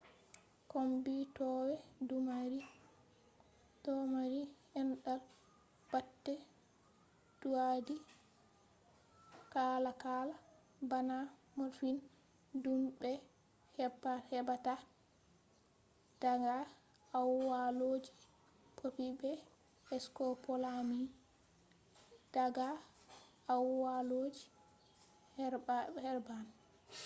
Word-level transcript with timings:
kommbitoowe 0.71 1.73
domari 3.85 4.41
andal 4.79 5.21
bate 5.91 6.33
doidi 7.41 7.95
kalakala 9.53 10.35
bana 10.89 11.17
morphine 11.57 12.01
dum 12.63 12.81
be 13.01 13.11
hebbata 14.29 14.73
daga 16.23 16.55
aawallooji 17.19 18.11
poppy 18.77 19.05
be 19.19 19.31
scopolamine 20.05 21.07
daga 22.35 22.67
aawallooji 23.53 24.45
herbane 26.07 26.51